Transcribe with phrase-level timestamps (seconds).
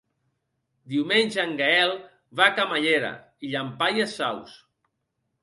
[0.93, 1.93] Diumenge en Gaël
[2.41, 3.13] va a Camallera
[3.49, 4.59] i Llampaies Saus.